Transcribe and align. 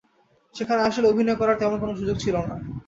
সেখানে 0.55 0.81
আসলে 0.83 1.05
অভিনয় 1.07 1.37
করার 1.39 1.59
তেমন 1.59 1.77
কোনো 1.79 1.93
সুযোগ 1.99 2.15
ছিল 2.23 2.35
না। 2.41 2.55